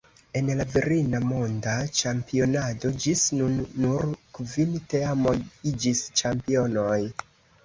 En 0.39 0.47
la 0.59 0.63
virina 0.75 1.19
monda 1.31 1.75
ĉampionado 1.99 2.91
ĝis 3.03 3.27
nun 3.41 3.61
nur 3.85 4.07
kvin 4.39 4.73
teamoj 4.95 5.37
iĝis 5.75 6.03
ĉampionoj. 6.23 6.99